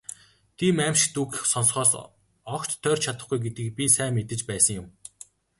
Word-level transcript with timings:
Тийм 0.57 0.75
«аймшигт» 0.87 1.15
үг 1.23 1.31
сонсохоос 1.51 1.91
огт 2.55 2.71
тойрч 2.83 3.01
чадахгүй 3.05 3.39
гэдгийг 3.41 3.69
би 3.77 3.85
сайн 3.95 4.13
мэдэж 4.15 4.39
байсан 4.49 4.73
юм. 4.81 4.87